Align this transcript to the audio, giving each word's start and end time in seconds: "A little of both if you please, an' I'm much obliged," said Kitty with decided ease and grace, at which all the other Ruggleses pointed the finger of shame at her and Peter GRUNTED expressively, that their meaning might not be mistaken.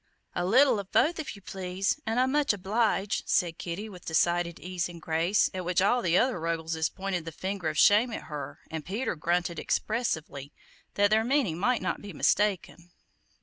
"A 0.33 0.43
little 0.43 0.79
of 0.79 0.91
both 0.91 1.19
if 1.19 1.35
you 1.35 1.43
please, 1.43 1.99
an' 2.07 2.17
I'm 2.17 2.31
much 2.31 2.53
obliged," 2.53 3.29
said 3.29 3.59
Kitty 3.59 3.87
with 3.87 4.03
decided 4.03 4.59
ease 4.59 4.89
and 4.89 4.99
grace, 4.99 5.47
at 5.53 5.63
which 5.63 5.79
all 5.79 6.01
the 6.01 6.17
other 6.17 6.39
Ruggleses 6.39 6.89
pointed 6.89 7.23
the 7.23 7.31
finger 7.31 7.69
of 7.69 7.77
shame 7.77 8.09
at 8.11 8.23
her 8.23 8.61
and 8.71 8.83
Peter 8.83 9.15
GRUNTED 9.15 9.59
expressively, 9.59 10.51
that 10.95 11.11
their 11.11 11.23
meaning 11.23 11.59
might 11.59 11.83
not 11.83 12.01
be 12.01 12.13
mistaken. 12.13 12.89